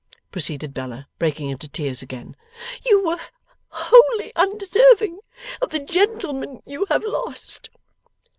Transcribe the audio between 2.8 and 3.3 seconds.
'you were